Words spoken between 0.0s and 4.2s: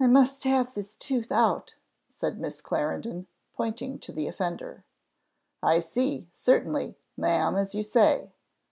"I must have this tooth out," said Miss Clarendon, pointing to